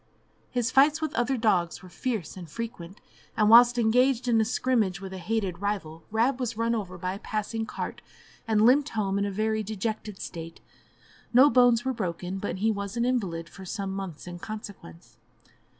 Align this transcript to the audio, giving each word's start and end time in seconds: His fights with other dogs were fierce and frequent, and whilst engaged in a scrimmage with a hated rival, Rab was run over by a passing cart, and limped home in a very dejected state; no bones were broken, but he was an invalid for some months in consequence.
His 0.49 0.71
fights 0.71 0.99
with 0.99 1.13
other 1.13 1.37
dogs 1.37 1.83
were 1.83 1.87
fierce 1.87 2.35
and 2.35 2.49
frequent, 2.49 2.99
and 3.37 3.51
whilst 3.51 3.77
engaged 3.77 4.27
in 4.27 4.41
a 4.41 4.45
scrimmage 4.45 4.99
with 4.99 5.13
a 5.13 5.19
hated 5.19 5.59
rival, 5.61 6.01
Rab 6.09 6.39
was 6.39 6.57
run 6.57 6.73
over 6.73 6.97
by 6.97 7.13
a 7.13 7.19
passing 7.19 7.67
cart, 7.67 8.01
and 8.47 8.65
limped 8.65 8.89
home 8.97 9.19
in 9.19 9.25
a 9.25 9.31
very 9.31 9.61
dejected 9.61 10.19
state; 10.19 10.59
no 11.35 11.51
bones 11.51 11.85
were 11.85 11.93
broken, 11.93 12.39
but 12.39 12.55
he 12.57 12.71
was 12.71 12.97
an 12.97 13.05
invalid 13.05 13.47
for 13.47 13.63
some 13.63 13.91
months 13.93 14.25
in 14.25 14.39
consequence. 14.39 15.17